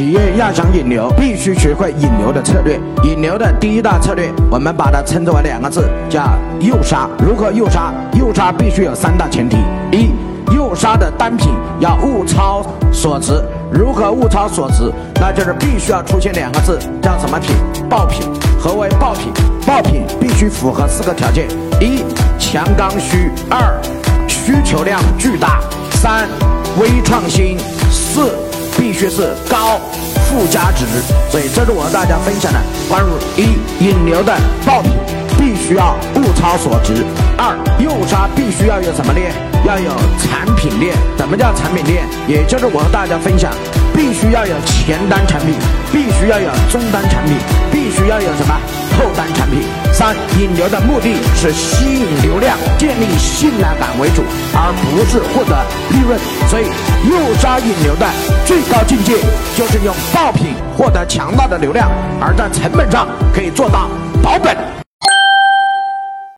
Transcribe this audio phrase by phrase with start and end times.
[0.00, 2.80] 企业要想引流，必须学会引流的策略。
[3.02, 6.22] 引流的第一大策略，我们把它称之为两个字，叫
[6.58, 7.06] 诱杀。
[7.18, 7.92] 如何诱杀？
[8.14, 9.58] 诱杀必须有三大前提：
[9.92, 10.08] 一，
[10.54, 13.44] 诱杀的单品要物超所值。
[13.70, 14.90] 如何物超所值？
[15.16, 17.54] 那就是必须要出现两个字，叫什么品？
[17.86, 18.26] 爆品。
[18.58, 19.30] 何为爆品？
[19.66, 21.46] 爆品必须符合四个条件：
[21.78, 22.04] 一，
[22.38, 23.78] 强刚需；二，
[24.26, 25.60] 需求量巨大；
[25.90, 26.26] 三，
[26.80, 27.58] 微创新；
[27.90, 28.30] 四，
[28.80, 29.78] 必须是高
[30.24, 30.86] 附加值。
[31.30, 34.34] 所以这是我和大家分享的关于一引流的
[34.64, 34.90] 爆品，
[35.36, 37.04] 必须要物超所值；
[37.36, 39.34] 二，诱杀必须要有什么链？
[39.66, 40.96] 要有产品链。
[41.18, 42.08] 什么叫产品链？
[42.26, 43.52] 也就是我和大家分享，
[43.94, 45.54] 必须要有前端产品，
[45.92, 47.36] 必须要有中端产品，
[47.70, 48.56] 必须要有什么
[49.00, 49.62] 后单产品。
[49.92, 54.22] 三，引流的目的是吸引流量，建立信赖感为主，
[54.54, 55.56] 而不是获得
[55.90, 56.18] 利润。
[56.48, 56.64] 所以，
[57.08, 58.06] 诱杀引流的
[58.44, 59.14] 最高境界
[59.56, 61.90] 就是用爆品获得强大的流量，
[62.20, 63.88] 而在成本上可以做到
[64.22, 64.89] 保本。